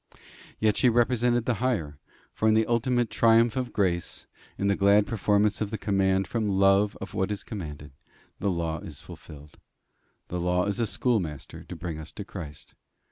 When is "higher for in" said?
1.61-2.55